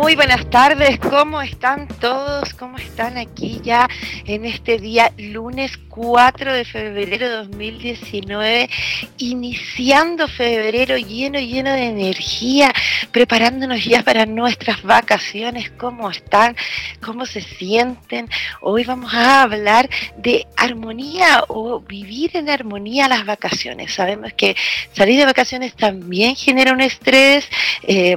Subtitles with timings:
[0.00, 2.54] Muy buenas tardes, ¿cómo están todos?
[2.54, 3.86] ¿Cómo están aquí ya
[4.24, 8.70] en este día lunes 4 de febrero de 2019,
[9.18, 12.72] iniciando febrero lleno, lleno de energía,
[13.12, 15.70] preparándonos ya para nuestras vacaciones?
[15.72, 16.56] ¿Cómo están?
[17.04, 18.26] ¿Cómo se sienten?
[18.62, 23.92] Hoy vamos a hablar de armonía o vivir en armonía las vacaciones.
[23.92, 24.56] Sabemos que
[24.94, 27.46] salir de vacaciones también genera un estrés.
[27.82, 28.16] Eh,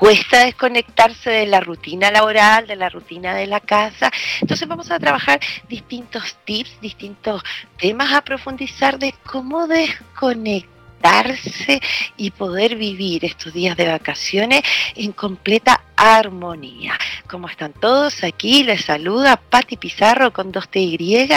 [0.00, 4.10] cuesta desconectarse de la rutina laboral, de la rutina de la casa.
[4.40, 7.42] Entonces vamos a trabajar distintos tips, distintos
[7.76, 11.82] temas a profundizar de cómo desconectarse
[12.16, 14.62] y poder vivir estos días de vacaciones
[14.96, 16.98] en completa armonía.
[17.28, 18.24] ¿Cómo están todos?
[18.24, 21.28] Aquí les saluda Patti Pizarro con 2TY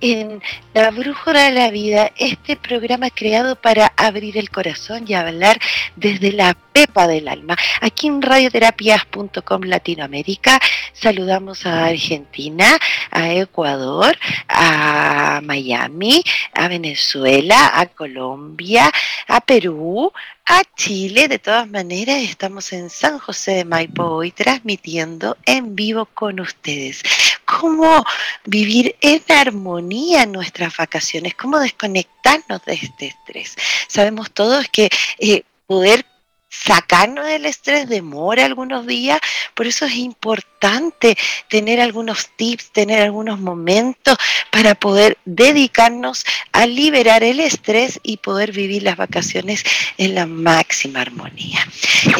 [0.00, 0.42] en
[0.74, 5.60] La Brújula de la Vida, este programa creado para abrir el corazón y hablar
[5.94, 7.56] desde la pepa del alma.
[7.80, 10.58] Aquí en radioterapias.com Latinoamérica
[10.92, 12.76] saludamos a Argentina,
[13.12, 18.90] a Ecuador, a Miami, a Venezuela, a Colombia,
[19.28, 20.12] a Perú,
[20.46, 21.28] a Chile.
[21.28, 27.02] De todas maneras, estamos en San José de Maipo hoy transmitiendo en vivo con ustedes.
[27.44, 28.04] ¿Cómo
[28.44, 31.34] vivir en armonía nuestras vacaciones?
[31.34, 33.56] ¿Cómo desconectarnos de este estrés?
[33.88, 36.06] Sabemos todos que eh, poder
[36.52, 39.18] sacarnos del estrés demora algunos días,
[39.54, 41.16] por eso es importante
[41.48, 44.18] tener algunos tips, tener algunos momentos
[44.50, 49.64] para poder dedicarnos a liberar el estrés y poder vivir las vacaciones
[49.96, 51.66] en la máxima armonía.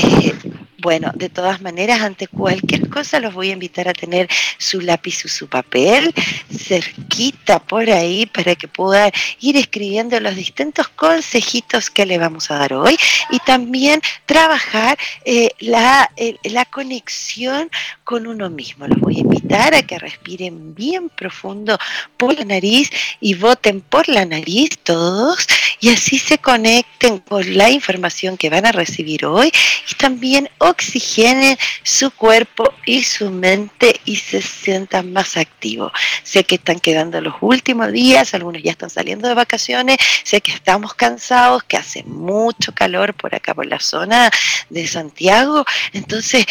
[0.03, 0.35] Eh,
[0.83, 4.29] bueno, de todas maneras, ante cualquier cosa los voy a invitar a tener
[4.59, 6.13] su lápiz o su papel
[6.51, 12.59] cerquita por ahí para que puedan ir escribiendo los distintos consejitos que le vamos a
[12.59, 12.97] dar hoy
[13.31, 16.11] y también trabajar eh, la,
[16.43, 17.71] la conexión
[18.03, 18.89] con uno mismo.
[18.89, 21.79] Los voy a invitar a que respiren bien profundo
[22.17, 22.91] por la nariz
[23.21, 25.47] y voten por la nariz todos
[25.79, 29.53] y así se conecten con la información que van a recibir hoy
[29.91, 35.93] y también oxigenen su cuerpo y su mente y se sientan más activos.
[36.23, 40.53] Sé que están quedando los últimos días, algunos ya están saliendo de vacaciones, sé que
[40.53, 44.31] estamos cansados, que hace mucho calor por acá por la zona
[44.69, 46.47] de Santiago, entonces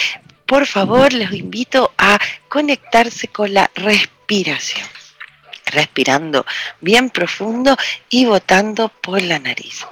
[0.46, 4.88] por favor les invito a conectarse con la respiración
[5.66, 6.46] respirando
[6.82, 7.78] bien profundo
[8.10, 9.86] y botando por la nariz.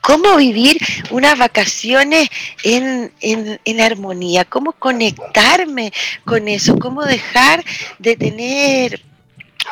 [0.00, 0.78] ¿Cómo vivir
[1.10, 2.28] unas vacaciones
[2.64, 4.44] en, en, armonía?
[4.44, 5.92] ¿Cómo conectarme
[6.24, 6.78] con eso?
[6.78, 7.64] ¿Cómo dejar
[7.98, 9.02] de tener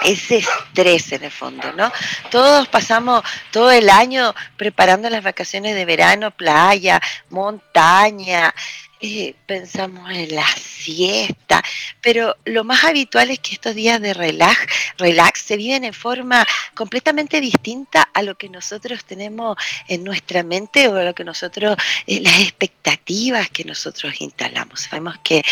[0.03, 1.91] ese estrés en el fondo, ¿no?
[2.31, 7.01] Todos pasamos todo el año preparando las vacaciones de verano, playa,
[7.31, 8.55] montaña,
[9.01, 11.63] eh, pensamos en la siesta,
[12.01, 14.67] pero lo más habitual es que estos días de relax,
[14.97, 20.89] relax se viven en forma completamente distinta a lo que nosotros tenemos en nuestra mente
[20.89, 21.77] o a lo que nosotros,
[22.07, 24.81] eh, las expectativas que nosotros instalamos.
[24.81, 25.43] Sabemos que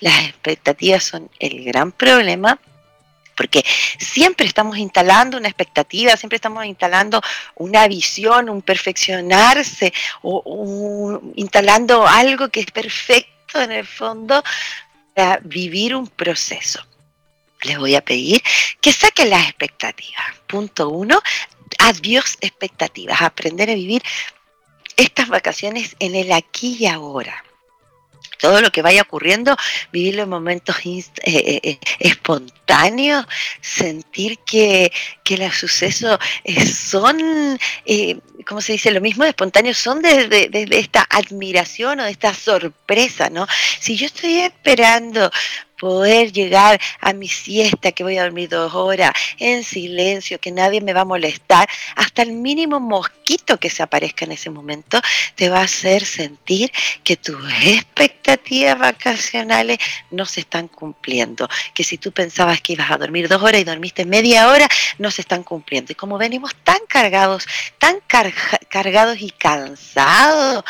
[0.00, 2.58] las expectativas son el gran problema
[3.36, 3.64] porque
[3.98, 7.20] siempre estamos instalando una expectativa, siempre estamos instalando
[7.56, 9.92] una visión, un perfeccionarse,
[10.22, 14.42] o, instalando algo que es perfecto en el fondo
[15.14, 16.84] para vivir un proceso.
[17.62, 18.42] Les voy a pedir
[18.80, 20.24] que saquen las expectativas.
[20.46, 21.20] Punto uno,
[21.78, 24.02] adiós expectativas, aprender a vivir
[24.96, 27.45] estas vacaciones en el aquí y ahora
[28.38, 29.56] todo lo que vaya ocurriendo,
[29.92, 33.26] vivirlo en momentos eh, eh, eh, espontáneos,
[33.60, 34.92] sentir que,
[35.38, 36.18] los sucesos
[36.72, 37.58] son,
[38.46, 38.90] ¿cómo se dice?
[38.90, 43.46] Lo mismo de espontáneos, son desde de, esta admiración o de esta sorpresa, ¿no?
[43.80, 45.30] Si yo estoy esperando
[45.78, 50.80] poder llegar a mi siesta, que voy a dormir dos horas, en silencio, que nadie
[50.80, 55.00] me va a molestar, hasta el mínimo mosquito que se aparezca en ese momento,
[55.34, 56.72] te va a hacer sentir
[57.04, 59.78] que tus expectativas vacacionales
[60.10, 63.64] no se están cumpliendo, que si tú pensabas que ibas a dormir dos horas y
[63.64, 64.68] dormiste media hora,
[64.98, 65.92] no se están cumpliendo.
[65.92, 67.46] Y como venimos tan cargados,
[67.78, 68.00] tan
[68.68, 70.64] cargados y cansados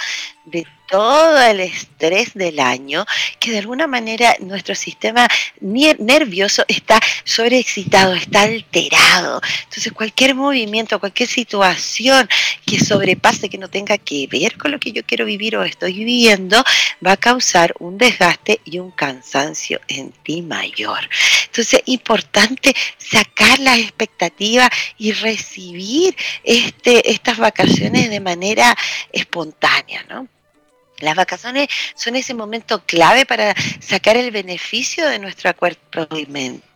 [0.45, 3.05] de todo el estrés del año,
[3.39, 5.29] que de alguna manera nuestro sistema
[5.61, 9.41] nervioso está sobreexcitado, está alterado.
[9.65, 12.29] Entonces cualquier movimiento, cualquier situación
[12.65, 15.93] que sobrepase, que no tenga que ver con lo que yo quiero vivir o estoy
[15.93, 16.63] viviendo,
[17.05, 21.09] va a causar un desgaste y un cansancio en ti mayor.
[21.47, 24.69] Entonces, importante sacar las expectativas
[24.99, 28.77] y recibir este, estas vacaciones de manera
[29.13, 30.29] espontánea, ¿no?
[31.01, 36.67] Las vacaciones son ese momento clave para sacar el beneficio de nuestro cuerpo y mente.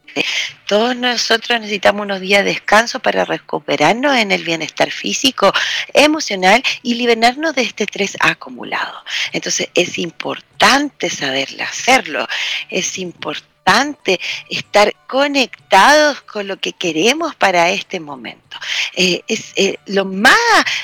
[0.67, 5.52] Todos nosotros necesitamos unos días de descanso para recuperarnos en el bienestar físico,
[5.93, 9.05] emocional y liberarnos de este estrés acumulado.
[9.32, 12.26] Entonces es importante saberle hacerlo,
[12.69, 13.50] es importante
[14.48, 18.58] estar conectados con lo que queremos para este momento.
[18.94, 20.36] Eh, es, eh, lo más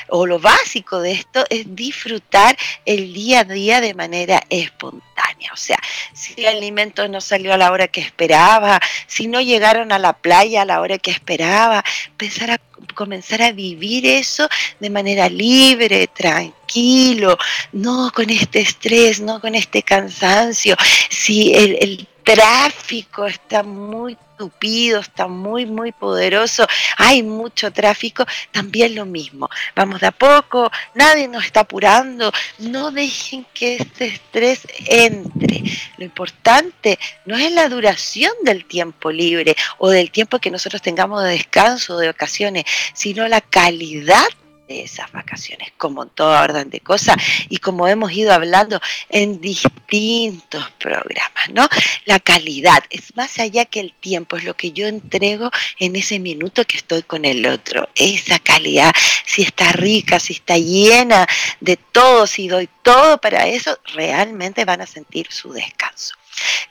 [0.09, 5.51] o lo básico de esto es disfrutar el día a día de manera espontánea.
[5.53, 5.77] O sea,
[6.13, 10.13] si el alimento no salió a la hora que esperaba, si no llegaron a la
[10.13, 12.57] playa a la hora que esperaba, empezar a
[12.93, 14.47] comenzar a vivir eso
[14.79, 17.37] de manera libre, tranquilo,
[17.73, 20.75] no con este estrés, no con este cansancio.
[21.09, 29.05] Si el tráfico está muy tupido, está muy, muy poderoso, hay mucho tráfico, también lo
[29.05, 29.49] mismo.
[29.73, 35.63] Vamos de a poco, nadie nos está apurando, no dejen que este estrés entre.
[35.97, 41.23] Lo importante no es la duración del tiempo libre o del tiempo que nosotros tengamos
[41.23, 44.27] de descanso, de ocasiones, sino la calidad
[44.67, 47.15] de esas vacaciones, como toda orden de cosas
[47.49, 48.79] y como hemos ido hablando
[49.09, 51.67] en distintos programas, ¿no?
[52.05, 56.19] La calidad es más allá que el tiempo, es lo que yo entrego en ese
[56.19, 57.89] minuto que estoy con el otro.
[57.95, 58.93] Esa calidad,
[59.25, 61.27] si está rica, si está llena
[61.59, 66.15] de todo, si doy todo para eso, realmente van a sentir su descanso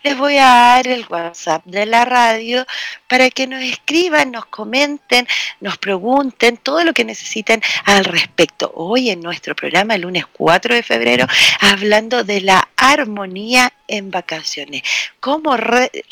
[0.02, 2.64] les voy a dar el WhatsApp de la radio
[3.08, 5.26] para que nos escriban, nos comenten,
[5.60, 8.70] nos pregunten todo lo que necesiten al respecto.
[8.74, 11.26] Hoy en nuestro programa, el lunes 4 de febrero,
[11.60, 14.82] hablando de la armonía en vacaciones,
[15.20, 15.56] cómo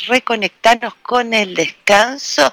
[0.06, 2.50] reconectarnos con el descanso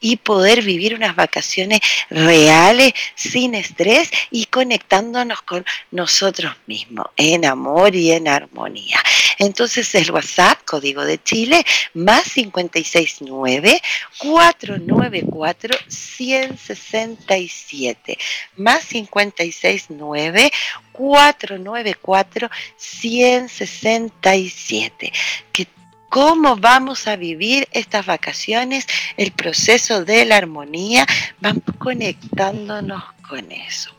[0.00, 1.80] y poder vivir unas vacaciones
[2.10, 9.02] reales, sin estrés y conectándonos con nosotros mismos, en amor y en armonía.
[9.38, 13.80] Entonces el WhatsApp, código de Chile, más 569
[14.18, 18.18] 494 167,
[18.56, 20.50] más 569
[20.98, 25.12] 494 167.
[25.52, 25.68] Que
[26.08, 28.86] cómo vamos a vivir estas vacaciones,
[29.16, 31.06] el proceso de la armonía,
[31.40, 33.92] vamos conectándonos con eso.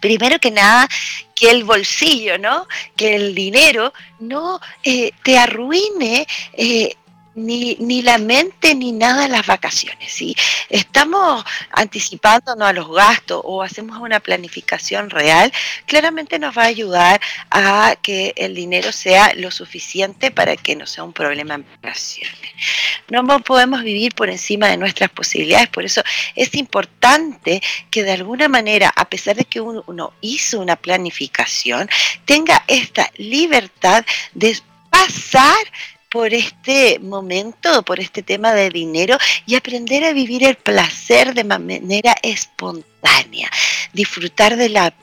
[0.00, 0.88] Primero que nada,
[1.34, 2.66] que el bolsillo, ¿no?
[2.96, 6.94] Que el dinero no eh, te arruine eh,
[7.38, 10.12] ni, ni la mente ni nada las vacaciones.
[10.12, 10.36] ¿sí?
[10.68, 15.52] Estamos anticipándonos a los gastos o hacemos una planificación real,
[15.86, 17.20] claramente nos va a ayudar
[17.50, 22.52] a que el dinero sea lo suficiente para que no sea un problema en vacaciones.
[23.08, 26.02] No podemos vivir por encima de nuestras posibilidades, por eso
[26.34, 31.88] es importante que de alguna manera, a pesar de que uno hizo una planificación,
[32.24, 34.04] tenga esta libertad
[34.34, 34.58] de
[34.90, 35.56] pasar
[36.10, 41.44] por este momento, por este tema de dinero y aprender a vivir el placer de
[41.44, 43.50] manera espontánea,
[43.92, 44.94] disfrutar de la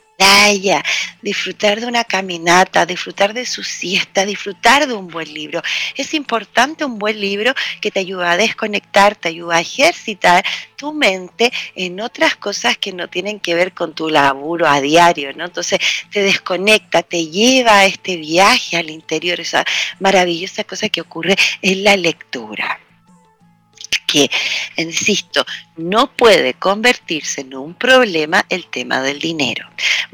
[1.22, 5.62] disfrutar de una caminata, disfrutar de su siesta, disfrutar de un buen libro.
[5.95, 10.45] Es importante un buen libro que te ayuda a desconectar, te ayuda a ejercitar
[10.75, 15.34] tu mente en otras cosas que no tienen que ver con tu laburo a diario,
[15.34, 15.45] ¿no?
[15.45, 15.79] Entonces
[16.12, 19.65] te desconecta, te lleva a este viaje al interior, esa
[20.00, 22.79] maravillosa cosa que ocurre en la lectura
[24.15, 24.31] que,
[24.77, 25.45] insisto,
[25.75, 29.67] no puede convertirse en un problema el tema del dinero.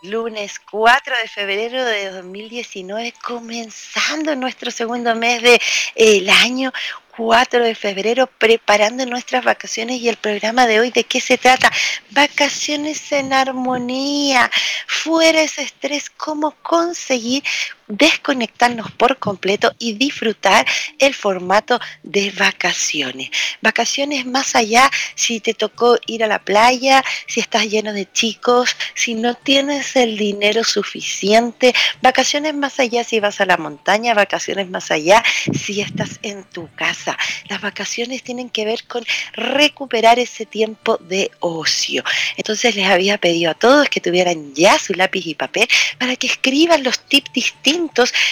[0.01, 5.59] Lunes 4 de febrero de 2019, comenzando nuestro segundo mes del
[5.95, 6.71] el año,
[7.19, 11.69] 4 de febrero preparando nuestras vacaciones y el programa de hoy, ¿de qué se trata?
[12.11, 14.49] Vacaciones en armonía,
[14.87, 17.43] fuera ese estrés, cómo conseguir
[17.89, 20.65] desconectarnos por completo y disfrutar
[20.99, 23.31] el formato de vacaciones.
[23.61, 28.75] Vacaciones más allá si te tocó ir a la playa, si estás lleno de chicos,
[28.93, 31.73] si no tienes el dinero suficiente.
[32.01, 36.69] Vacaciones más allá si vas a la montaña, vacaciones más allá si estás en tu
[36.75, 37.17] casa.
[37.49, 39.03] Las vacaciones tienen que ver con
[39.33, 42.03] recuperar ese tiempo de ocio.
[42.37, 45.67] Entonces les había pedido a todos que tuvieran ya su lápiz y papel
[45.97, 47.78] para que escriban los tips distintos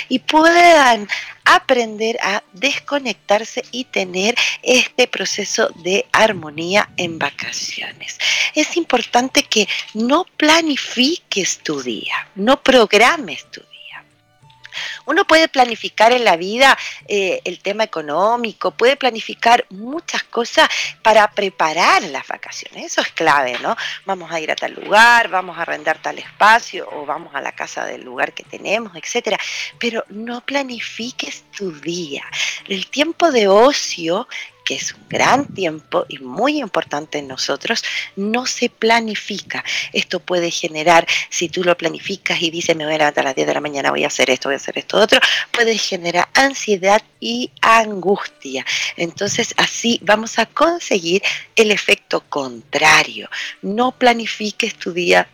[0.10, 1.08] y puedan
[1.46, 8.18] aprender a desconectarse y tener este proceso de armonía en vacaciones.
[8.54, 13.62] Es importante que no planifiques tu día, no programes tu
[15.06, 20.70] uno puede planificar en la vida eh, el tema económico, puede planificar muchas cosas
[21.02, 22.86] para preparar las vacaciones.
[22.86, 23.76] Eso es clave, ¿no?
[24.06, 27.52] Vamos a ir a tal lugar, vamos a arrendar tal espacio o vamos a la
[27.52, 29.38] casa del lugar que tenemos, etcétera.
[29.80, 32.24] Pero no planifiques tu día.
[32.68, 34.28] El tiempo de ocio
[34.68, 37.86] que es un gran tiempo y muy importante en nosotros,
[38.18, 39.64] no se planifica.
[39.94, 43.36] Esto puede generar, si tú lo planificas y dices, me voy a levantar a las
[43.36, 45.22] 10 de la mañana, voy a hacer esto, voy a hacer esto, otro,
[45.54, 48.66] puede generar ansiedad y angustia.
[48.98, 51.22] Entonces así vamos a conseguir
[51.56, 53.30] el efecto contrario.
[53.62, 55.30] No planifiques tu día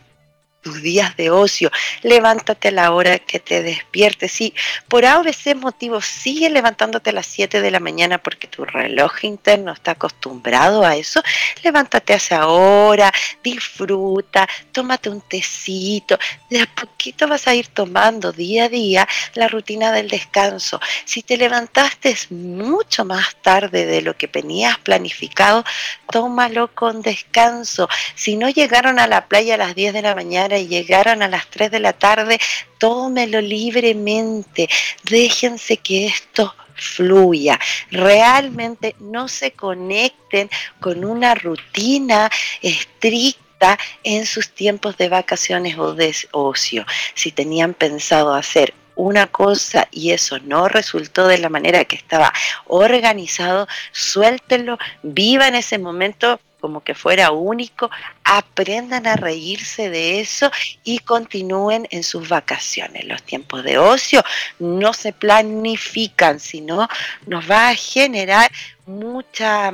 [0.63, 1.69] tus días de ocio,
[2.01, 4.31] levántate a la hora que te despiertes.
[4.31, 4.53] Si
[4.87, 5.23] por A o
[5.55, 10.83] motivo sigue levantándote a las 7 de la mañana porque tu reloj interno está acostumbrado
[10.83, 11.21] a eso,
[11.63, 13.11] levántate a esa hora,
[13.43, 16.17] disfruta, tómate un tecito,
[16.49, 20.79] de a poquito vas a ir tomando día a día la rutina del descanso.
[21.05, 25.65] Si te levantaste mucho más tarde de lo que tenías planificado,
[26.09, 27.89] tómalo con descanso.
[28.15, 31.27] Si no llegaron a la playa a las 10 de la mañana, y llegaron a
[31.27, 32.39] las 3 de la tarde,
[32.77, 34.69] tómelo libremente,
[35.03, 37.59] déjense que esto fluya,
[37.91, 42.29] realmente no se conecten con una rutina
[42.61, 46.85] estricta en sus tiempos de vacaciones o de ocio.
[47.13, 52.31] Si tenían pensado hacer una cosa y eso no resultó de la manera que estaba
[52.67, 57.91] organizado, suéltenlo, viva en ese momento como que fuera único,
[58.23, 60.49] aprendan a reírse de eso
[60.85, 63.03] y continúen en sus vacaciones.
[63.03, 64.23] Los tiempos de ocio
[64.59, 66.87] no se planifican, sino
[67.25, 68.49] nos va a generar
[68.85, 69.73] mucha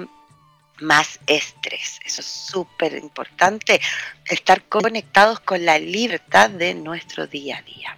[0.80, 2.00] más estrés.
[2.04, 3.80] Eso es súper importante,
[4.26, 7.98] estar conectados con la libertad de nuestro día a día.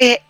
[0.00, 0.20] Eh,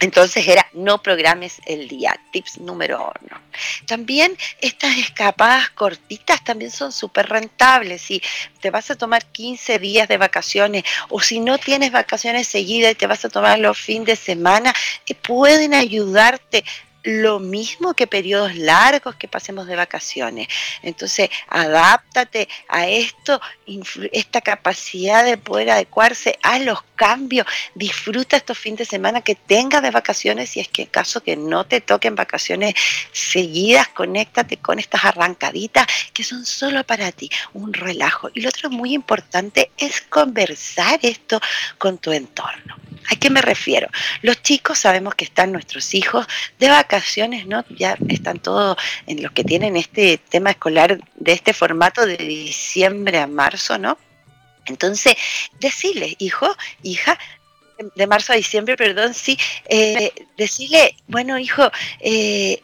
[0.00, 3.40] entonces era no programes el día, tips número uno.
[3.86, 8.02] También estas escapadas cortitas también son súper rentables.
[8.02, 8.22] Si
[8.60, 12.96] te vas a tomar 15 días de vacaciones o si no tienes vacaciones seguidas y
[12.96, 14.74] te vas a tomar los fines de semana,
[15.06, 16.64] eh, pueden ayudarte
[17.06, 20.48] lo mismo que periodos largos que pasemos de vacaciones.
[20.82, 23.40] Entonces, adáptate a esto,
[24.12, 27.46] esta capacidad de poder adecuarse a los cambios.
[27.74, 31.36] Disfruta estos fines de semana que tengas de vacaciones si es que en caso que
[31.36, 32.74] no te toquen vacaciones
[33.12, 38.30] seguidas, conéctate con estas arrancaditas que son solo para ti, un relajo.
[38.34, 41.40] Y lo otro muy importante es conversar esto
[41.78, 42.85] con tu entorno.
[43.10, 43.88] ¿A qué me refiero?
[44.22, 46.26] Los chicos sabemos que están nuestros hijos
[46.58, 47.64] de vacaciones, ¿no?
[47.70, 53.18] Ya están todos en los que tienen este tema escolar de este formato de diciembre
[53.18, 53.98] a marzo, ¿no?
[54.66, 55.16] Entonces,
[55.60, 57.18] decirle, hijo, hija,
[57.94, 61.70] de marzo a diciembre, perdón, sí, eh, decirle, bueno, hijo,
[62.00, 62.62] eh,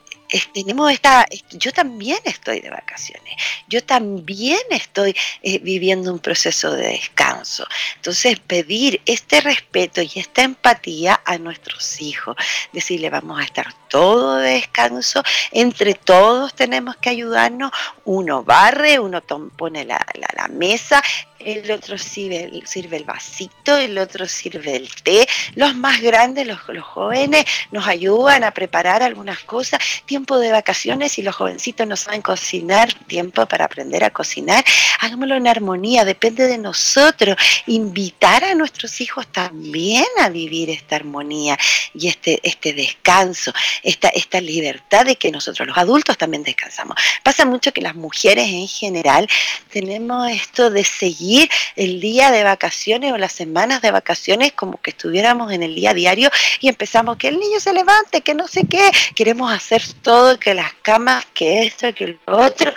[0.53, 3.35] tenemos esta, yo también estoy de vacaciones,
[3.69, 7.67] yo también estoy eh, viviendo un proceso de descanso.
[7.97, 12.37] Entonces, pedir este respeto y esta empatía a nuestros hijos,
[12.73, 17.71] decirle vamos a estar todo de descanso, entre todos tenemos que ayudarnos,
[18.05, 19.23] uno barre, uno
[19.57, 21.03] pone la mesa,
[21.45, 25.27] el otro sirve, sirve, el vasito, el otro sirve el té.
[25.55, 29.81] Los más grandes, los, los, jóvenes, nos ayudan a preparar algunas cosas.
[30.07, 34.65] Tiempo de vacaciones y los jovencitos no saben cocinar, tiempo para aprender a cocinar.
[35.01, 37.37] Hagámoslo en armonía, depende de nosotros.
[37.67, 41.59] Invitar a nuestros hijos también a vivir esta armonía
[41.95, 46.97] y este, este descanso, esta, esta libertad de que nosotros los adultos también descansamos.
[47.23, 49.29] Pasa mucho que las mujeres en general
[49.71, 51.32] tenemos esto de seguir
[51.77, 55.95] el día de vacaciones o las semanas de vacaciones como que estuviéramos en el día
[55.95, 60.39] diario y empezamos que el niño se levante, que no sé qué, queremos hacer todo,
[60.39, 62.73] que las camas, que esto, que lo otro.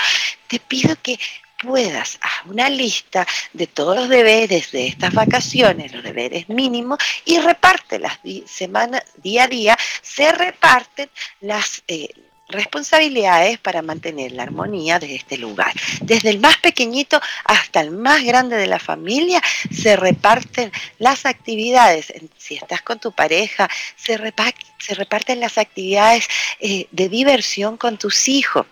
[0.47, 1.19] Te pido que
[1.57, 7.39] puedas hacer una lista de todos los deberes de estas vacaciones, los deberes mínimos, y
[7.39, 11.09] reparte las semanas, día a día, se reparten
[11.41, 12.09] las, eh,
[12.47, 15.73] responsabilidades para mantener la armonía de este lugar.
[16.01, 22.13] Desde el más pequeñito hasta el más grande de la familia se reparten las actividades.
[22.37, 26.27] Si estás con tu pareja, se, reparten las actividades
[26.59, 28.65] eh, de diversión con tus hijos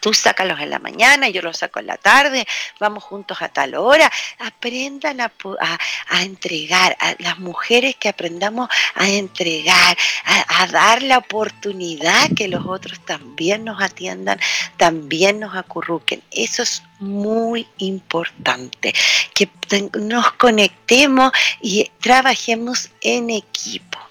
[0.00, 2.46] tú sácalos en la mañana, yo los saco en la tarde,
[2.78, 4.10] vamos juntos a tal hora.
[4.38, 5.30] Aprendan a,
[6.22, 13.00] entregar, a las mujeres que aprendamos a entregar, a, dar la oportunidad que los otros
[13.04, 14.38] también nos atiendan,
[14.76, 16.22] también nos acurruquen.
[16.30, 18.94] Eso es muy importante,
[19.34, 19.48] que
[19.98, 24.07] nos conectemos y trabajemos en equipo.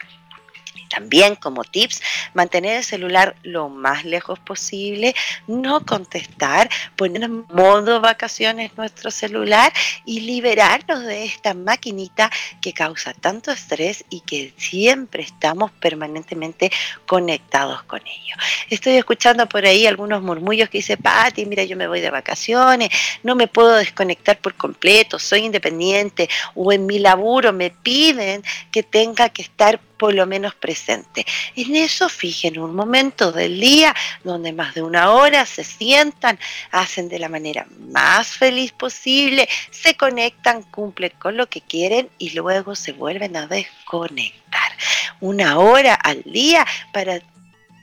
[0.90, 2.02] También como tips,
[2.34, 5.16] mantener el celular lo más lejos posible,
[5.48, 9.72] no contestar, poner en modo vacaciones nuestro celular
[10.06, 12.30] y liberarnos de esta maquinita
[12.62, 16.72] que causa tanto estrés y que siempre estamos permanentemente
[17.06, 18.36] conectados con ello.
[18.70, 22.90] Estoy escuchando por ahí algunos murmullos que dice, Pati, mira, yo me voy de vacaciones,
[23.24, 28.84] no me puedo desconectar por completo, soy independiente o en mi laburo me piden que
[28.84, 31.26] tenga que estar por lo menos presente.
[31.56, 36.40] En eso fijen un momento del día donde más de una hora se sientan,
[36.72, 42.32] hacen de la manera más feliz posible, se conectan, cumplen con lo que quieren y
[42.32, 44.72] luego se vuelven a desconectar.
[45.20, 47.22] Una hora al día para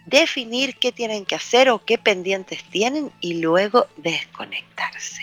[0.06, 5.22] definir qué tienen que hacer o qué pendientes tienen y luego desconectarse.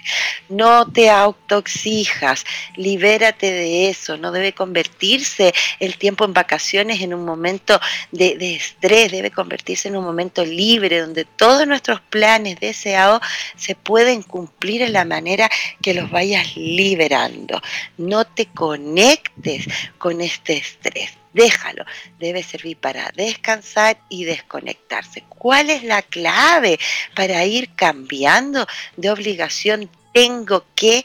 [0.50, 7.24] No te autoexijas, libérate de eso, no debe convertirse el tiempo en vacaciones en un
[7.26, 7.80] momento
[8.12, 13.22] de, estrés, debe convertirse en un momento libre donde todos nuestros planes deseados
[13.56, 15.50] se pueden cumplir en la manera
[15.82, 17.62] que los vayas liberando.
[17.98, 19.66] No te conectes
[19.98, 21.86] con este estrés déjalo.
[22.20, 25.24] Debe servir para descansar y desconectarse.
[25.30, 26.80] ¿Cuál es la clave
[27.16, 28.66] para ir cambiando
[28.98, 29.90] de obligación?
[30.14, 31.04] Tengo que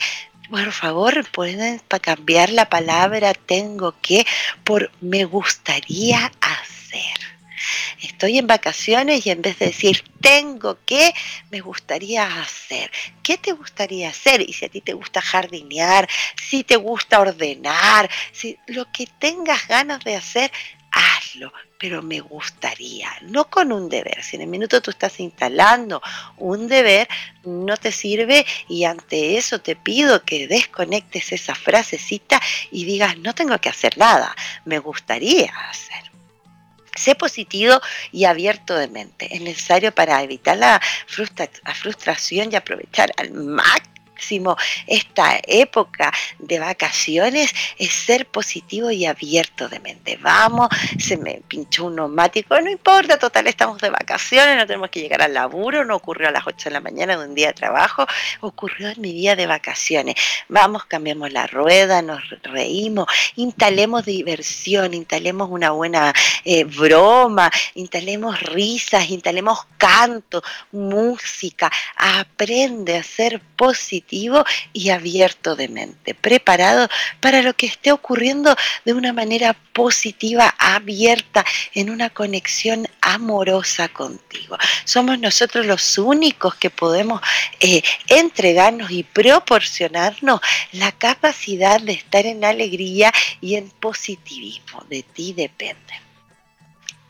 [0.50, 4.24] por favor, pueden cambiar la palabra tengo que
[4.62, 6.30] por me gustaría.
[8.06, 11.12] Estoy en vacaciones y en vez de decir tengo que,
[11.50, 12.90] me gustaría hacer.
[13.22, 14.40] ¿Qué te gustaría hacer?
[14.48, 16.08] Y si a ti te gusta jardinear,
[16.40, 20.52] si te gusta ordenar, si lo que tengas ganas de hacer,
[20.92, 24.22] hazlo, pero me gustaría, no con un deber.
[24.22, 26.00] Si en el minuto tú estás instalando
[26.38, 27.08] un deber,
[27.44, 32.40] no te sirve y ante eso te pido que desconectes esa frasecita
[32.70, 36.05] y digas, no tengo que hacer nada, me gustaría hacer.
[36.96, 37.80] Sé positivo
[38.12, 39.34] y abierto de mente.
[39.34, 40.80] Es necesario para evitar la,
[41.74, 43.95] frustración y aprovechar al máximo
[44.86, 50.18] esta época de vacaciones es ser positivo y abierto de mente.
[50.20, 55.00] Vamos, se me pinchó un neumático, no importa, total, estamos de vacaciones, no tenemos que
[55.00, 57.54] llegar al laburo, no ocurrió a las 8 de la mañana de un día de
[57.54, 58.06] trabajo,
[58.40, 60.14] ocurrió en mi día de vacaciones.
[60.48, 66.12] Vamos, cambiamos la rueda, nos reímos, instalemos diversión, instalemos una buena
[66.44, 74.05] eh, broma, instalemos risas, instalemos canto, música, aprende a ser positivo
[74.72, 76.88] y abierto de mente, preparado
[77.20, 84.56] para lo que esté ocurriendo de una manera positiva, abierta, en una conexión amorosa contigo.
[84.84, 87.20] Somos nosotros los únicos que podemos
[87.60, 90.40] eh, entregarnos y proporcionarnos
[90.72, 94.84] la capacidad de estar en alegría y en positivismo.
[94.88, 96.05] De ti depende.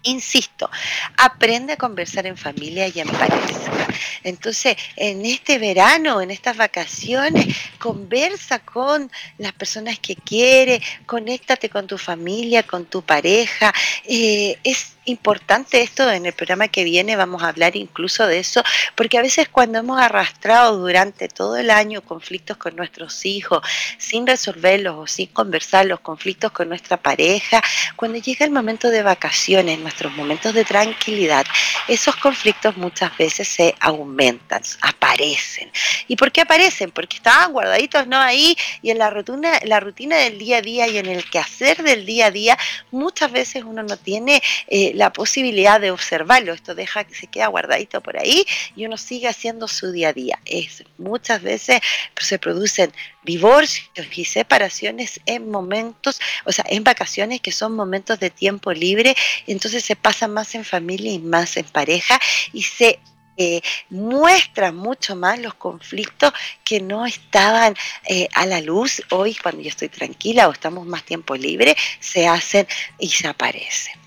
[0.06, 0.70] Insisto,
[1.16, 3.88] aprende a conversar en familia y en pareja.
[4.22, 7.46] Entonces, en este verano, en estas vacaciones,
[7.78, 13.72] conversa con las personas que quiere, conéctate con tu familia, con tu pareja.
[14.04, 18.62] Eh, es importante esto, en el programa que viene vamos a hablar incluso de eso,
[18.94, 23.60] porque a veces cuando hemos arrastrado durante todo el año conflictos con nuestros hijos,
[23.98, 27.62] sin resolverlos o sin conversar los conflictos con nuestra pareja,
[27.96, 31.46] cuando llega el momento de vacaciones, nuestros momentos de tranquilidad,
[31.88, 35.70] esos conflictos muchas veces se aumentan, aparecen.
[36.08, 36.90] ¿Y por qué aparecen?
[36.90, 40.88] Porque estaban guardaditos no ahí y en la rutina, la rutina del día a día
[40.88, 42.58] y en el quehacer del día a día,
[42.90, 46.52] muchas veces uno no tiene eh, la posibilidad de observarlo.
[46.52, 50.12] Esto deja que se queda guardadito por ahí y uno sigue haciendo su día a
[50.12, 50.40] día.
[50.46, 51.80] Es, muchas veces
[52.18, 58.30] se producen divorcios y separaciones en momentos, o sea, en vacaciones que son momentos de
[58.30, 59.14] tiempo libre,
[59.46, 62.18] entonces se pasa más en familia y más en pareja
[62.52, 62.98] y se
[63.36, 66.32] eh, muestran mucho más los conflictos
[66.64, 67.74] que no estaban
[68.08, 72.26] eh, a la luz hoy cuando yo estoy tranquila o estamos más tiempo libre, se
[72.26, 72.66] hacen
[72.98, 74.05] y se aparecen.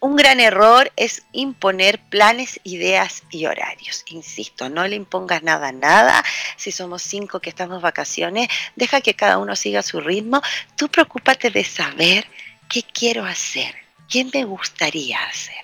[0.00, 4.04] Un gran error es imponer planes, ideas y horarios.
[4.08, 6.24] Insisto, no le impongas nada a nada.
[6.56, 10.42] Si somos cinco que estamos vacaciones, deja que cada uno siga su ritmo.
[10.76, 12.26] Tú preocúpate de saber
[12.68, 13.74] qué quiero hacer,
[14.08, 15.62] qué me gustaría hacer.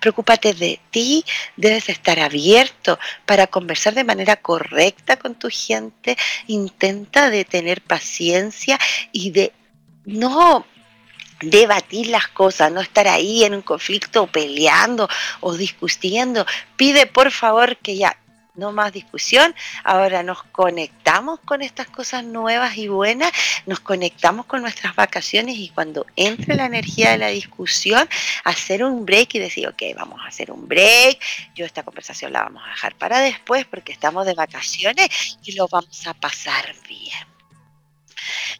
[0.00, 1.24] Preocúpate de ti,
[1.56, 6.16] debes estar abierto para conversar de manera correcta con tu gente.
[6.46, 8.78] Intenta de tener paciencia
[9.12, 9.52] y de
[10.04, 10.66] no
[11.40, 15.08] debatir las cosas, no estar ahí en un conflicto peleando
[15.40, 16.46] o discutiendo.
[16.76, 18.16] Pide por favor que ya
[18.58, 23.30] no más discusión, ahora nos conectamos con estas cosas nuevas y buenas,
[23.66, 28.08] nos conectamos con nuestras vacaciones y cuando entre la energía de la discusión,
[28.44, 31.20] hacer un break y decir, ok, vamos a hacer un break,
[31.54, 35.08] yo esta conversación la vamos a dejar para después porque estamos de vacaciones
[35.44, 37.37] y lo vamos a pasar bien.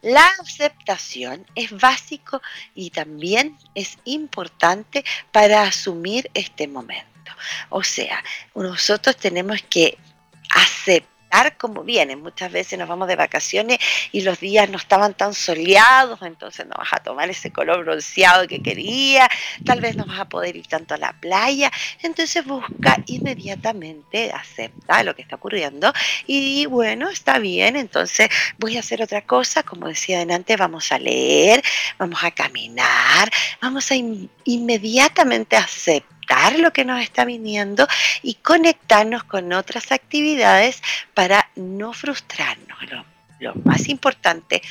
[0.02, 2.40] La aceptación es básico
[2.74, 7.32] y también es importante para asumir este momento.
[7.68, 8.22] O sea,
[8.54, 9.98] nosotros tenemos que
[10.50, 11.17] aceptar
[11.56, 12.22] como vienen.
[12.22, 13.78] Muchas veces nos vamos de vacaciones
[14.12, 18.46] y los días no estaban tan soleados, entonces no vas a tomar ese color bronceado
[18.46, 19.28] que quería,
[19.64, 21.70] tal vez no vas a poder ir tanto a la playa.
[22.02, 25.92] Entonces busca inmediatamente, acepta lo que está ocurriendo
[26.26, 30.98] y bueno, está bien, entonces voy a hacer otra cosa, como decía antes, vamos a
[30.98, 31.62] leer,
[31.98, 33.94] vamos a caminar, vamos a
[34.44, 36.17] inmediatamente aceptar
[36.58, 37.86] lo que nos está viniendo
[38.22, 40.82] y conectarnos con otras actividades
[41.14, 42.78] para no frustrarnos.
[43.40, 44.62] Lo, más importante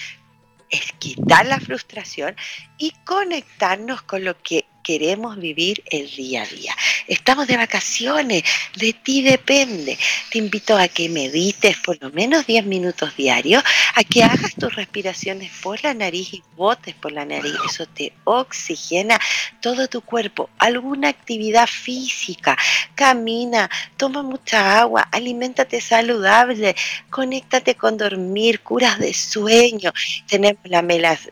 [0.69, 2.35] es quitar la frustración
[2.77, 6.73] y conectarnos con lo que queremos vivir el día a día.
[7.07, 8.43] Estamos de vacaciones,
[8.77, 9.97] de ti depende.
[10.31, 13.61] Te invito a que medites por lo menos 10 minutos diarios,
[13.95, 17.51] a que hagas tus respiraciones por la nariz y botes por la nariz.
[17.69, 19.19] Eso te oxigena
[19.59, 20.49] todo tu cuerpo.
[20.57, 22.57] Alguna actividad física,
[22.95, 26.77] camina, toma mucha agua, aliméntate saludable,
[27.09, 29.91] conéctate con dormir, curas de sueño.
[30.27, 30.81] Tenemos la,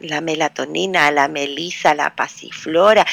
[0.02, 3.06] la melatonina, la melisa, la pasiflora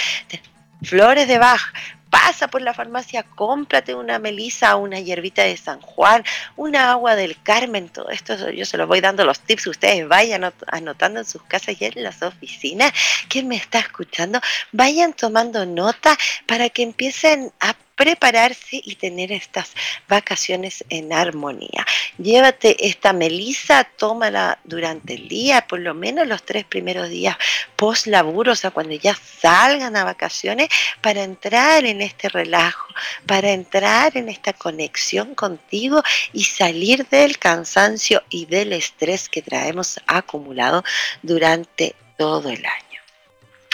[0.82, 1.72] flores de Bach,
[2.12, 6.22] pasa por la farmacia, cómprate una melisa, una hierbita de San Juan,
[6.56, 10.52] una agua del Carmen, todo esto yo se los voy dando los tips, ustedes vayan
[10.66, 12.92] anotando en sus casas y en las oficinas,
[13.30, 14.42] ¿quién me está escuchando?
[14.72, 19.72] Vayan tomando nota para que empiecen a prepararse y tener estas
[20.08, 21.86] vacaciones en armonía.
[22.18, 27.36] Llévate esta melisa, tómala durante el día, por lo menos los tres primeros días
[27.76, 30.68] post laburo, o sea, cuando ya salgan a vacaciones,
[31.00, 32.86] para entrar en este relajo,
[33.26, 36.02] para entrar en esta conexión contigo
[36.32, 40.84] y salir del cansancio y del estrés que traemos acumulado
[41.22, 42.91] durante todo el año.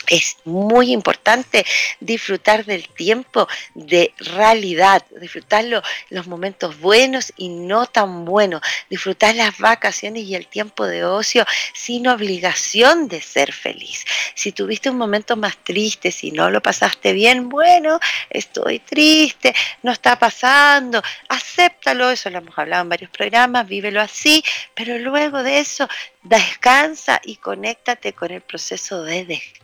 [0.09, 1.65] Es muy importante
[2.01, 5.65] disfrutar del tiempo de realidad, disfrutar
[6.11, 11.45] los momentos buenos y no tan buenos, disfrutar las vacaciones y el tiempo de ocio
[11.75, 14.05] sin obligación de ser feliz.
[14.35, 19.93] Si tuviste un momento más triste, si no lo pasaste bien, bueno, estoy triste, no
[19.93, 24.43] está pasando, acéptalo, eso lo hemos hablado en varios programas, vívelo así,
[24.75, 25.89] pero luego de eso
[26.23, 29.59] descansa y conéctate con el proceso de descanso.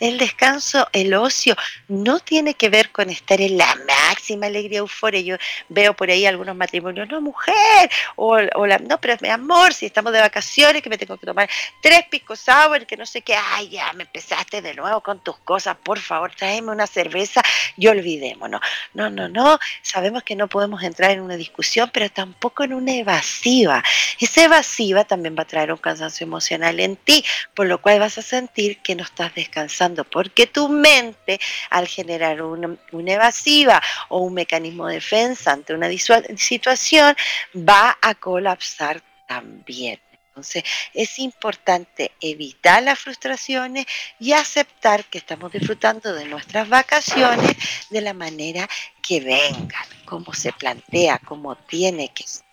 [0.00, 1.56] El descanso, el ocio,
[1.88, 5.20] no tiene que ver con estar en la máxima alegría, euforia.
[5.20, 5.36] Yo
[5.68, 10.12] veo por ahí algunos matrimonios, no, mujer, o, la, no, pero mi amor, si estamos
[10.12, 11.48] de vacaciones, que me tengo que tomar
[11.80, 15.38] tres picos sour, que no sé qué, ay, ya me empezaste de nuevo con tus
[15.38, 17.42] cosas, por favor, tráeme una cerveza
[17.76, 18.60] y olvidémonos.
[18.94, 22.92] No, no, no, sabemos que no podemos entrar en una discusión, pero tampoco en una
[22.92, 23.82] evasiva.
[24.18, 28.18] Esa evasiva también va a traer un cansancio emocional en ti, por lo cual vas
[28.18, 31.38] a sentir que no estás descansando, porque tu mente,
[31.70, 35.88] al generar una, evasiva o un mecanismo de defensa ante una
[36.36, 37.14] situación,
[37.54, 40.00] va a colapsar también.
[40.36, 43.86] Entonces es importante evitar las frustraciones
[44.20, 47.56] y aceptar que estamos disfrutando de nuestras vacaciones
[47.88, 48.68] de la manera
[49.00, 52.45] que vengan, como se plantea, como tiene que ser.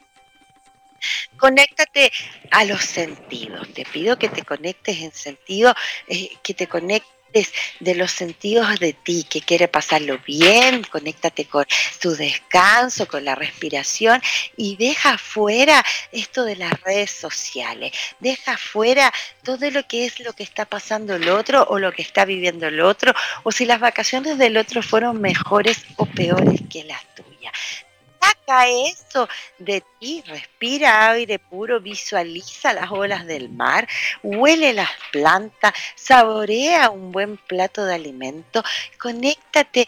[1.37, 2.11] Conéctate
[2.51, 3.67] a los sentidos.
[3.73, 5.73] Te pido que te conectes en sentido,
[6.07, 7.13] eh, que te conectes
[7.79, 11.65] de los sentidos de ti, que quiere pasarlo bien, conéctate con
[11.99, 14.21] tu descanso, con la respiración
[14.55, 19.11] y deja fuera esto de las redes sociales, deja fuera
[19.43, 22.67] todo lo que es lo que está pasando el otro o lo que está viviendo
[22.67, 23.13] el otro,
[23.43, 27.53] o si las vacaciones del otro fueron mejores o peores que las tuyas
[28.47, 29.27] eso
[29.57, 33.87] de ti, respira aire puro, visualiza las olas del mar,
[34.21, 38.63] huele las plantas, saborea un buen plato de alimento,
[38.99, 39.87] conéctate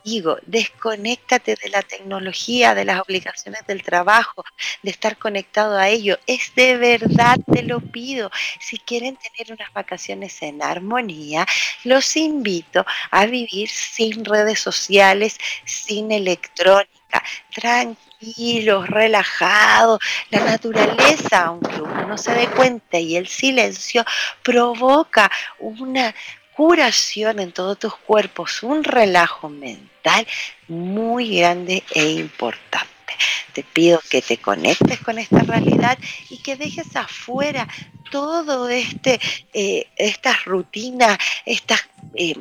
[0.00, 4.44] contigo, desconéctate de la tecnología, de las obligaciones del trabajo,
[4.82, 6.18] de estar conectado a ello.
[6.26, 8.30] Es de verdad, te lo pido.
[8.60, 11.46] Si quieren tener unas vacaciones en armonía,
[11.84, 20.00] los invito a vivir sin redes sociales, sin electrónica tranquilos, relajados.
[20.30, 24.04] La naturaleza, aunque uno no se dé cuenta, y el silencio
[24.42, 26.14] provoca una
[26.60, 30.26] curación en todos tus cuerpos, un relajo mental
[30.68, 33.14] muy grande e importante.
[33.54, 35.96] Te pido que te conectes con esta realidad
[36.28, 37.66] y que dejes afuera
[38.10, 39.18] todo este,
[39.54, 41.80] eh, estas rutinas, estas,
[42.14, 42.34] eh,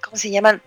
[0.00, 0.62] ¿cómo se llaman?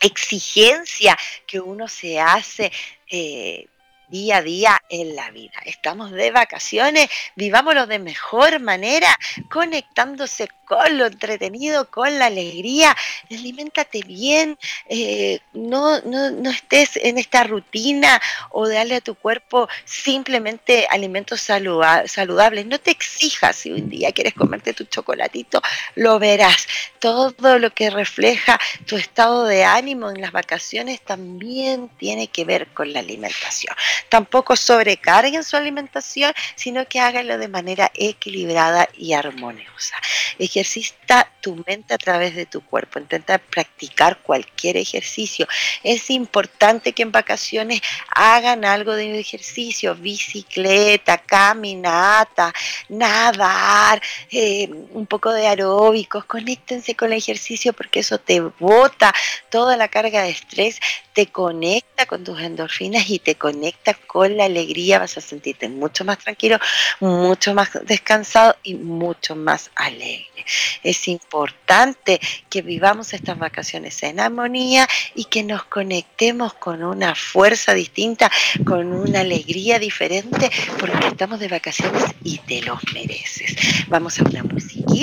[0.00, 2.72] exigencia que uno se hace
[3.10, 3.66] eh,
[4.08, 5.58] día a día en la vida.
[5.64, 9.14] Estamos de vacaciones, vivámoslo de mejor manera,
[9.50, 12.94] conectándose con lo entretenido, con la alegría,
[13.30, 18.20] alimentate bien, eh, no, no, estés en esta rutina
[18.50, 24.34] o darle a tu cuerpo simplemente alimentos saludables, no te exijas si un día quieres
[24.34, 25.62] comerte tu chocolatito,
[25.94, 26.66] lo verás.
[26.98, 32.68] Todo lo que refleja tu estado de ánimo en las vacaciones también tiene que ver
[32.68, 33.74] con la alimentación.
[34.08, 39.96] Tampoco sobrecarguen su alimentación, sino que háganlo de manera equilibrada y armoniosa.
[40.38, 45.48] Ejercita tu mente a través de tu cuerpo, intenta practicar cualquier ejercicio.
[45.82, 47.80] Es importante que en vacaciones
[48.14, 52.52] hagan algo de ejercicio, bicicleta, caminata,
[52.88, 59.12] nadar, eh, un poco de aeróbicos, conéctense con el ejercicio porque eso te bota
[59.50, 60.78] toda la carga de estrés,
[61.14, 64.67] te conecta con tus endorfinas y te conecta con la alegría,
[64.98, 66.58] vas a sentirte mucho más tranquilo,
[67.00, 70.44] mucho más descansado y mucho más alegre.
[70.82, 77.74] Es importante que vivamos estas vacaciones en armonía y que nos conectemos con una fuerza
[77.74, 78.30] distinta,
[78.64, 83.54] con una alegría diferente, porque estamos de vacaciones y te los mereces.
[83.88, 84.42] Vamos a una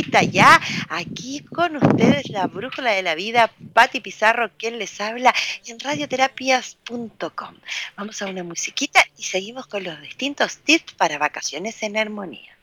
[0.03, 5.33] ya, aquí con ustedes la brújula de la vida, Patti Pizarro, quien les habla
[5.65, 7.55] en radioterapias.com.
[7.95, 12.57] Vamos a una musiquita y seguimos con los distintos tips para vacaciones en armonía.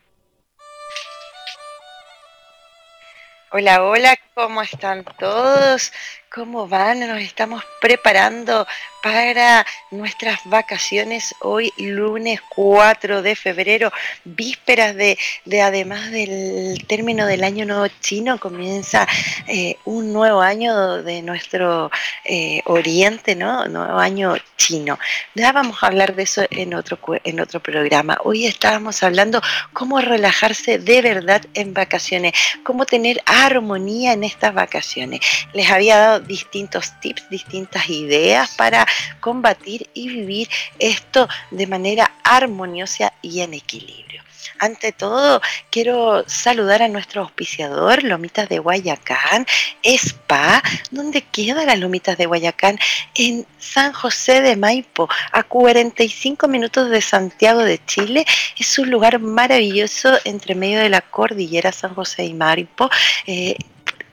[3.50, 5.92] Hola, hola, ¿cómo están todos?
[6.34, 7.00] ¿Cómo van?
[7.00, 8.66] Nos estamos preparando
[9.02, 13.92] para nuestras vacaciones hoy lunes 4 de febrero,
[14.24, 15.18] vísperas de,
[15.60, 19.06] además del término del año nuevo chino, comienza
[19.48, 21.90] eh, un nuevo año de nuestro
[22.24, 23.66] eh, oriente, ¿no?
[23.66, 24.98] Nuevo año chino.
[25.34, 28.18] Ya vamos a hablar de eso en otro, en otro programa.
[28.22, 29.42] Hoy estábamos hablando
[29.72, 35.20] cómo relajarse de verdad en vacaciones, cómo tener armonía en estas vacaciones.
[35.52, 38.86] Les había dado distintos tips, distintas ideas para
[39.20, 44.22] combatir y vivir esto de manera armoniosa y en equilibrio.
[44.58, 49.46] Ante todo, quiero saludar a nuestro auspiciador, Lomitas de Guayacán,
[49.82, 52.78] Spa, donde queda las Lomitas de Guayacán,
[53.14, 58.24] en San José de Maipo, a 45 minutos de Santiago de Chile.
[58.56, 62.88] Es un lugar maravilloso entre medio de la cordillera San José y Maipo.
[63.26, 63.56] Eh,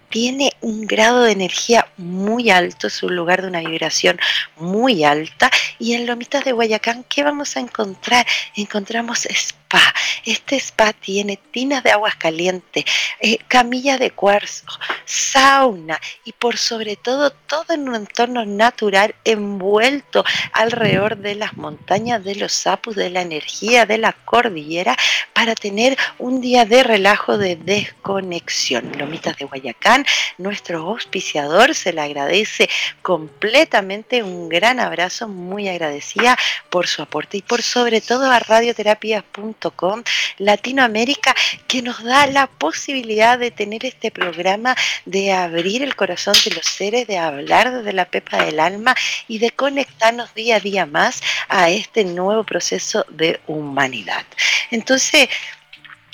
[0.10, 4.20] tiene un grado de energía muy alto, es un lugar de una vibración
[4.58, 5.50] muy alta.
[5.78, 8.26] Y en Lomitas de Guayacán, ¿qué vamos a encontrar?
[8.56, 9.94] Encontramos spa.
[10.26, 12.86] Este spa tiene tinas de aguas calientes,
[13.20, 14.66] eh, camillas de cuarzo,
[15.06, 22.24] sauna y por sobre todo todo en un entorno natural envuelto alrededor de las montañas,
[22.24, 24.98] de los sapos, de la energía, de la cordillera
[25.40, 28.92] para tener un día de relajo, de desconexión.
[28.98, 30.06] Lomitas de Guayacán,
[30.38, 32.70] nuestro auspiciador, se le agradece
[33.02, 36.38] completamente un gran abrazo, muy agradecida
[36.70, 40.04] por su aporte y por sobre todo a radioterapias.com
[40.40, 41.34] Latinoamérica,
[41.70, 44.76] que nos da la posibilidad de tener este programa,
[45.06, 48.94] de abrir el corazón de los seres, de hablar desde la pepa del alma
[49.30, 54.26] y de conectarnos día a día más a este nuevo proceso de humanidad.
[54.72, 55.29] Entonces,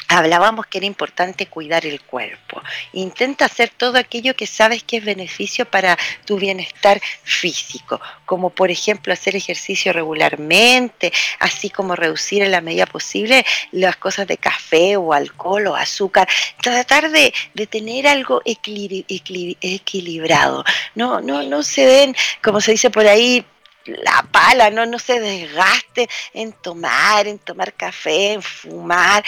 [0.07, 2.61] Hablábamos que era importante cuidar el cuerpo.
[2.93, 8.69] Intenta hacer todo aquello que sabes que es beneficio para tu bienestar físico, como por
[8.69, 14.95] ejemplo hacer ejercicio regularmente, así como reducir en la medida posible las cosas de café
[14.95, 16.27] o alcohol o azúcar.
[16.61, 17.33] Tratar de,
[17.67, 20.63] tener algo equilibrado.
[20.93, 23.43] No, no, no se den, como se dice por ahí,
[23.85, 29.23] la pala, no, no se desgaste en tomar, en tomar café, en fumar.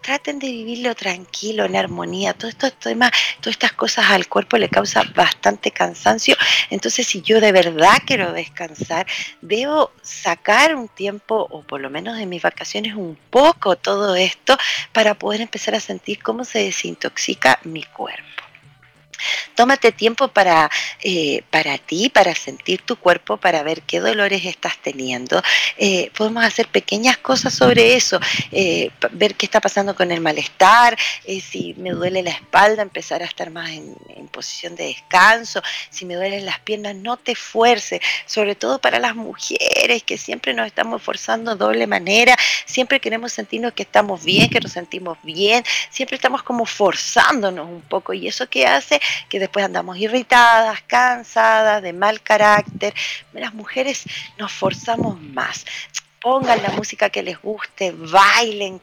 [0.00, 2.32] Traten de vivirlo tranquilo, en armonía.
[2.32, 3.12] Todo esto, todas
[3.44, 6.36] estas cosas al cuerpo le causa bastante cansancio.
[6.70, 9.06] Entonces, si yo de verdad quiero descansar,
[9.40, 14.56] debo sacar un tiempo, o por lo menos en mis vacaciones, un poco todo esto
[14.92, 18.45] para poder empezar a sentir cómo se desintoxica mi cuerpo.
[19.54, 20.70] Tómate tiempo para,
[21.02, 25.42] eh, para ti, para sentir tu cuerpo, para ver qué dolores estás teniendo.
[25.78, 28.20] Eh, podemos hacer pequeñas cosas sobre eso,
[28.52, 33.26] eh, ver qué está pasando con el malestar, si me duele la espalda, empezar a
[33.26, 33.96] estar más en,
[34.32, 39.14] posición de descanso, si me duelen las piernas, no te fuerces, sobre todo para las
[39.14, 44.60] mujeres que siempre nos estamos forzando doble manera, siempre queremos sentirnos que estamos bien, que
[44.60, 49.64] nos sentimos bien, siempre estamos como forzándonos un poco y eso que hace que después
[49.64, 52.94] andamos irritadas, cansadas, de mal carácter.
[53.32, 54.04] Las mujeres
[54.38, 55.64] nos forzamos más.
[56.20, 58.80] Pongan la música que les guste, bailen,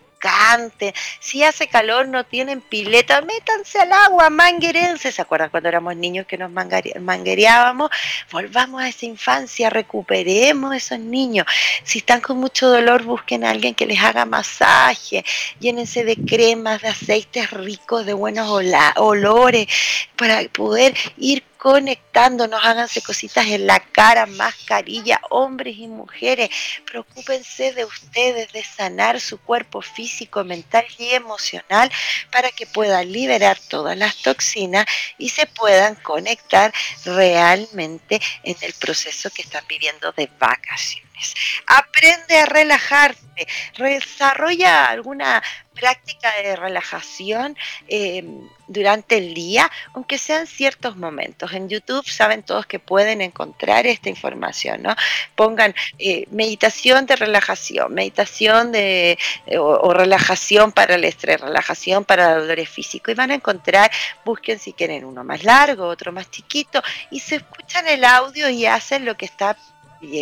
[1.20, 5.12] Si hace calor, no tienen pileta, métanse al agua, manguerense.
[5.12, 7.90] ¿Se acuerdan cuando éramos niños que nos manguereábamos?
[8.32, 11.46] Volvamos a esa infancia, recuperemos esos niños.
[11.84, 15.26] Si están con mucho dolor, busquen a alguien que les haga masaje,
[15.60, 18.50] llénense de cremas, de aceites ricos, de buenos
[18.96, 19.68] olores,
[20.16, 26.50] para poder ir conectándonos, háganse cositas en la cara, mascarilla, hombres y mujeres,
[26.86, 31.90] preocúpense de ustedes, de sanar su cuerpo físico, mental y emocional
[32.34, 34.86] para que puedan liberar todas las toxinas
[35.18, 36.74] y se puedan conectar
[37.06, 41.34] realmente en el proceso que están viviendo de vacaciones.
[41.66, 43.48] Aprende a relajarte,
[43.78, 45.42] desarrolla alguna
[45.74, 47.58] práctica de relajación
[47.88, 48.24] eh,
[48.68, 51.52] durante el día, aunque sean ciertos momentos.
[51.54, 54.96] En YouTube saben todos que pueden encontrar esta información, ¿no?
[55.36, 62.36] Pongan eh, meditación de relajación, meditación de, eh, o, relajación para el estrés, relajación para
[62.36, 63.92] dolores físicos y van a encontrar,
[64.24, 66.82] busquen si quieren uno más largo, otro más chiquito
[67.12, 69.58] y se escuchan el audio y hacen lo que está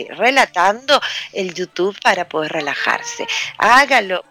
[0.10, 1.02] relatando
[1.34, 3.28] el YouTube para poder relajarse.
[3.58, 4.24] Hágalo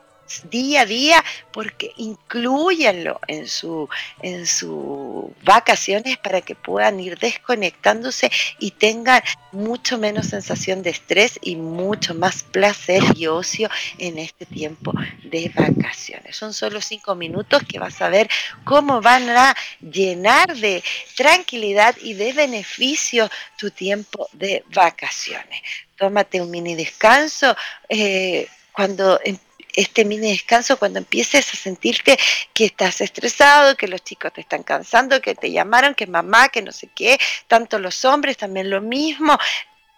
[0.51, 3.88] día a día porque incluyanlo en su
[4.23, 11.38] en sus vacaciones para que puedan ir desconectándose y tengan mucho menos sensación de estrés
[11.43, 14.93] y mucho más placer y ocio en este tiempo
[15.25, 16.37] de vacaciones.
[16.37, 18.29] Son solo cinco minutos que vas a ver
[18.64, 20.83] cómo van a llenar de
[21.16, 25.61] tranquilidad y de beneficio tu tiempo de vacaciones.
[25.97, 27.55] Tómate un mini descanso.
[27.88, 29.37] Eh, cuando em,
[29.81, 32.19] este mini descanso cuando empieces a sentirte
[32.55, 36.62] que estás estresado, que los chicos te están cansando, que te llamaron, que mamá, que
[36.62, 39.38] no sé qué, tanto los hombres también lo mismo.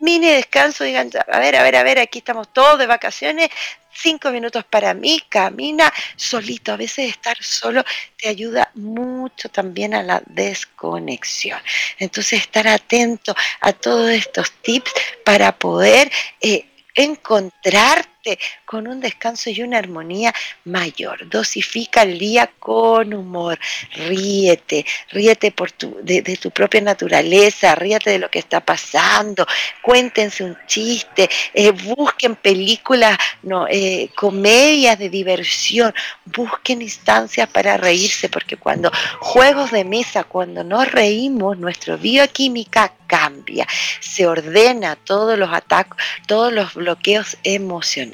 [0.00, 3.50] Mini descanso, digan, a ver, a ver, a ver, aquí estamos todos de vacaciones,
[3.94, 6.72] cinco minutos para mí, camina solito.
[6.72, 7.84] A veces estar solo
[8.16, 11.60] te ayuda mucho también a la desconexión.
[11.98, 14.92] Entonces, estar atento a todos estos tips
[15.24, 16.66] para poder eh,
[18.64, 20.32] con un descanso y una armonía
[20.64, 21.28] mayor.
[21.28, 23.58] Dosifica el día con humor,
[23.94, 29.46] ríete, ríete por tu, de, tu propia naturaleza, ríete de lo que está pasando,
[29.82, 35.92] cuéntense un chiste, eh, busquen películas, no, eh, comedias de diversión,
[36.26, 43.66] busquen instancias para reírse, porque cuando juegos de mesa, cuando nos reímos, nuestra bioquímica cambia,
[44.00, 48.11] se ordena todos los ataques, todos los bloqueos emocionales.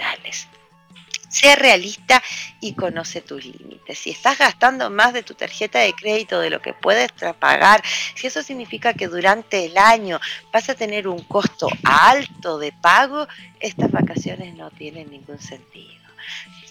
[1.29, 2.23] Sé realista
[2.61, 3.99] y conoce tus límites.
[3.99, 7.83] Si estás gastando más de tu tarjeta de crédito de lo que puedes pagar,
[8.15, 10.21] si eso significa que durante el año
[10.53, 13.29] vas a tener un costo alto de pago,
[13.61, 15.99] estas vacaciones no tienen ningún sentido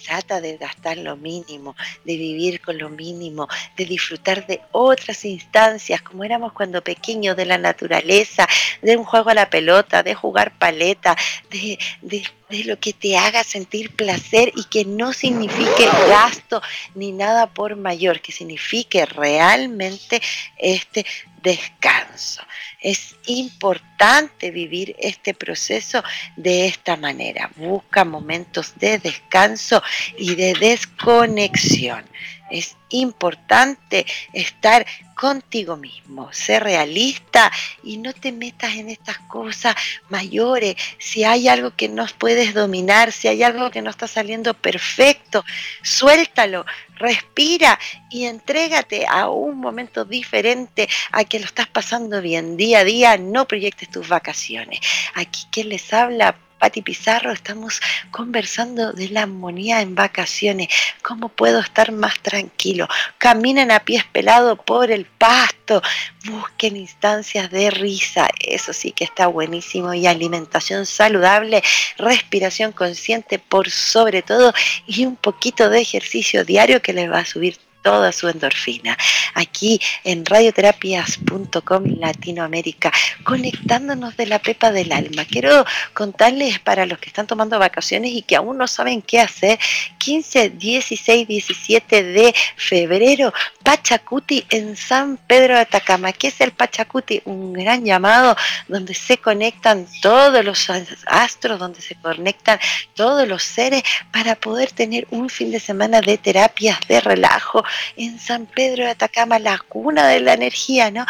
[0.07, 6.01] trata de gastar lo mínimo, de vivir con lo mínimo, de disfrutar de otras instancias,
[6.01, 8.47] como éramos cuando pequeños, de la naturaleza,
[8.81, 11.17] de un juego a la pelota, de jugar paleta,
[11.49, 16.61] de, de, de lo que te haga sentir placer y que no signifique gasto
[16.95, 20.21] ni nada por mayor, que signifique realmente
[20.57, 21.05] este
[21.47, 22.41] descanso.
[22.81, 26.03] Es importante vivir este proceso
[26.35, 27.49] de esta manera.
[27.55, 29.81] Busca momentos de descanso
[30.17, 32.03] y de desconexión.
[32.49, 34.85] Es importante estar
[35.15, 37.51] contigo mismo, ser realista
[37.83, 39.75] y no te metas en estas cosas
[40.09, 40.75] mayores.
[40.99, 45.43] Si hay algo que no puedes dominar, si hay algo que no está saliendo perfecto,
[45.81, 47.79] suéltalo, respira
[48.11, 53.17] y entrégate a un momento diferente a que lo estás pasando bien día a día.
[53.17, 54.79] No proyectes tus vacaciones.
[55.15, 57.81] Aquí quien les habla, Pati Pizarro, estamos
[58.11, 60.69] conversando de la armonía en vacaciones.
[61.03, 62.87] ¿Cómo puedo estar más tranquilo?
[63.17, 65.81] Caminen a pies pelados por el pasto,
[66.25, 71.63] busquen instancias de risa, eso sí que está buenísimo, y alimentación saludable,
[71.97, 74.53] respiración consciente por sobre todo,
[74.85, 78.97] y un poquito de ejercicio diario que les va a subir toda su endorfina.
[79.33, 82.91] Aquí en radioterapias.com Latinoamérica,
[83.23, 85.23] conectándonos de la pepa del alma.
[85.23, 89.57] Quiero contarles para los que están tomando vacaciones y que aún no saben qué hacer,
[89.99, 93.33] 15, 16, 17 de febrero,
[93.63, 96.11] Pachacuti en San Pedro de Atacama.
[96.11, 97.21] ¿Qué es el Pachacuti?
[97.23, 98.35] Un gran llamado
[98.67, 100.69] donde se conectan todos los
[101.05, 102.59] astros, donde se conectan
[102.95, 107.63] todos los seres para poder tener un fin de semana de terapias de relajo,
[107.95, 111.05] en San Pedro de Atacama, la cuna de la energía, ¿no?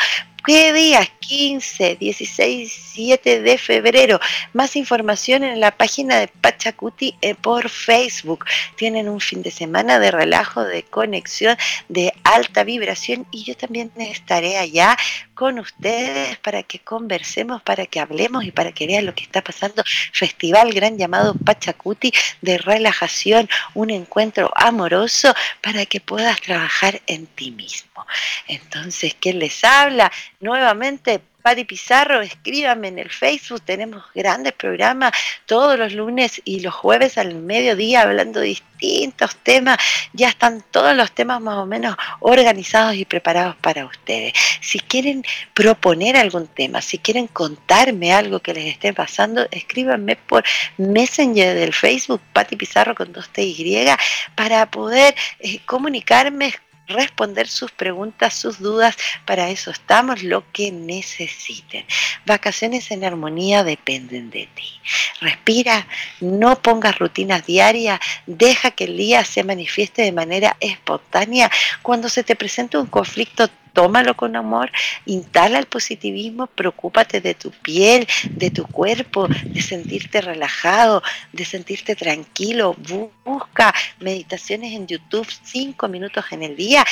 [0.47, 1.09] ¿Qué días?
[1.27, 4.21] 15, 16, 7 de febrero.
[4.53, 8.45] Más información en la página de Pachacuti eh, por Facebook.
[8.77, 11.57] Tienen un fin de semana de relajo, de conexión,
[11.89, 14.97] de alta vibración y yo también estaré allá
[15.33, 19.43] con ustedes para que conversemos, para que hablemos y para que vean lo que está
[19.43, 19.83] pasando.
[20.13, 27.51] Festival gran llamado Pachacuti de relajación, un encuentro amoroso para que puedas trabajar en ti
[27.51, 28.07] mismo.
[28.47, 30.11] Entonces, ¿quién les habla?
[30.39, 35.13] Nuevamente Pari Pizarro, escríbame en el Facebook, tenemos grandes programas
[35.45, 39.77] todos los lunes y los jueves al mediodía hablando de distintos temas,
[40.13, 44.33] ya están todos los temas más o menos organizados y preparados para ustedes.
[44.61, 45.23] Si quieren
[45.53, 50.43] proponer algún tema, si quieren contarme algo que les esté pasando, escríbanme por
[50.77, 53.87] Messenger del Facebook, Pati Pizarro con dos T Y,
[54.35, 56.53] para poder eh, comunicarme
[56.87, 58.95] responder sus preguntas, sus dudas.
[59.25, 61.85] Para eso estamos, lo que necesiten.
[62.25, 64.79] Vacaciones en armonía dependen de ti.
[65.21, 65.87] Respira,
[66.21, 71.51] no pongas rutinas diarias, deja que el día se manifieste de manera espontánea.
[71.81, 74.71] Cuando se te presente un conflicto tómalo con amor,
[75.05, 81.95] instala el positivismo, preocúpate de tu piel, de tu cuerpo, de sentirte relajado, de sentirte
[81.95, 82.75] tranquilo.
[83.23, 86.83] Busca meditaciones en YouTube, cinco minutos en el día.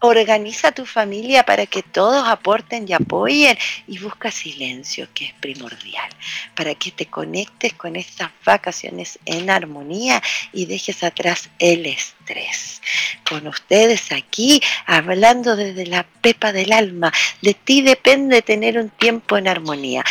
[0.00, 6.10] Organiza tu familia para que todos aporten y apoyen y busca silencio, que es primordial,
[6.54, 10.22] para que te conectes con estas vacaciones en armonía
[10.52, 12.82] y dejes atrás el estrés.
[13.26, 19.38] Con ustedes aquí, hablando desde la pepa del alma, de ti depende tener un tiempo
[19.38, 20.04] en armonía.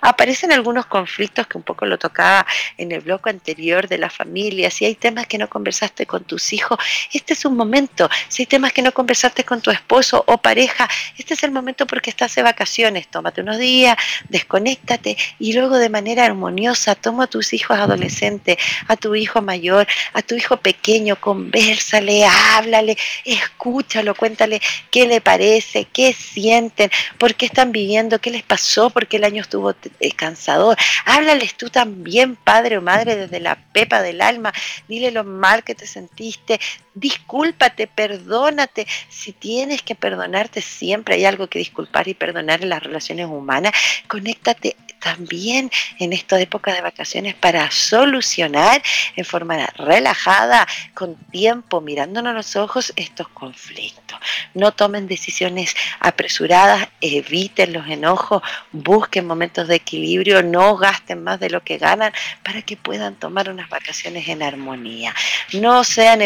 [0.00, 2.46] Aparecen algunos conflictos que un poco lo tocaba
[2.76, 6.52] en el bloque anterior de la familia, si hay temas que no conversaste con tus
[6.52, 6.78] hijos,
[7.12, 10.88] este es un momento, si hay temas que no conversaste con tu esposo o pareja,
[11.18, 13.96] este es el momento porque estás de vacaciones, tómate unos días,
[14.28, 18.56] desconéctate y luego de manera armoniosa toma a tus hijos adolescentes,
[18.88, 25.86] a tu hijo mayor, a tu hijo pequeño, conversale, háblale, escúchalo, cuéntale qué le parece,
[25.86, 30.76] qué sienten, por qué están viviendo, qué les pasó, porque el año estuvo es cansador.
[31.04, 34.52] Háblales tú también, padre o madre, desde la pepa del alma.
[34.88, 36.60] Dile lo mal que te sentiste.
[36.94, 38.86] Discúlpate, perdónate.
[39.08, 43.72] Si tienes que perdonarte, siempre hay algo que disculpar y perdonar en las relaciones humanas.
[44.08, 48.82] Conéctate también en esta época de vacaciones para solucionar
[49.16, 54.18] en forma relajada, con tiempo, mirándonos los ojos estos conflictos.
[54.54, 61.50] No tomen decisiones apresuradas, eviten los enojos, busquen momentos de equilibrio, no gasten más de
[61.50, 62.12] lo que ganan
[62.44, 65.14] para que puedan tomar unas vacaciones en armonía.
[65.52, 66.22] No sean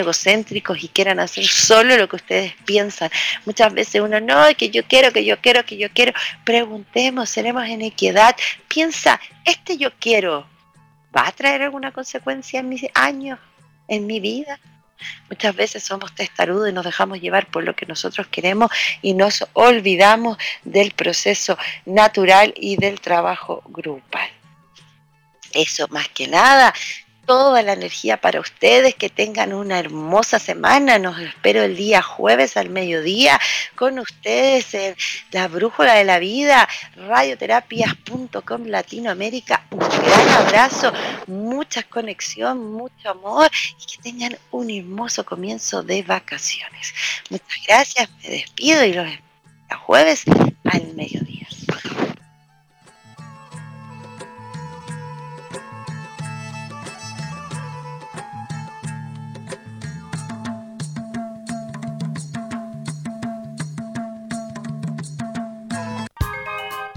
[0.54, 3.10] y quieran hacer solo lo que ustedes piensan.
[3.44, 6.12] Muchas veces uno, no, que yo quiero, que yo quiero, que yo quiero.
[6.44, 8.36] Preguntemos, seremos en equidad,
[8.68, 10.46] piensa, este yo quiero,
[11.16, 13.38] ¿va a traer alguna consecuencia en mis años,
[13.88, 14.60] en mi vida?
[15.28, 18.70] Muchas veces somos testarudos y nos dejamos llevar por lo que nosotros queremos
[19.02, 24.28] y nos olvidamos del proceso natural y del trabajo grupal.
[25.52, 26.72] Eso más que nada
[27.26, 30.98] toda la energía para ustedes, que tengan una hermosa semana.
[30.98, 33.40] Nos espero el día jueves al mediodía
[33.74, 34.96] con ustedes en
[35.32, 39.66] La Brújula de la Vida, radioterapias.com Latinoamérica.
[39.70, 40.92] Un gran abrazo,
[41.26, 43.50] mucha conexión, mucho amor
[43.80, 46.94] y que tengan un hermoso comienzo de vacaciones.
[47.30, 49.24] Muchas gracias, me despido y los espero
[49.70, 50.24] el jueves
[50.64, 51.33] al mediodía.